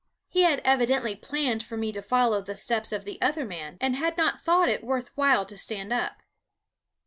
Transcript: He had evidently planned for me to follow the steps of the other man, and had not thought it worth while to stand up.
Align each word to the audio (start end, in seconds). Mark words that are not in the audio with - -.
He 0.29 0.41
had 0.41 0.63
evidently 0.65 1.15
planned 1.15 1.61
for 1.61 1.77
me 1.77 1.91
to 1.91 2.01
follow 2.01 2.41
the 2.41 2.55
steps 2.55 2.91
of 2.91 3.05
the 3.05 3.21
other 3.21 3.45
man, 3.45 3.77
and 3.79 3.95
had 3.95 4.17
not 4.17 4.41
thought 4.41 4.67
it 4.67 4.83
worth 4.83 5.15
while 5.15 5.45
to 5.45 5.55
stand 5.55 5.93
up. 5.93 6.23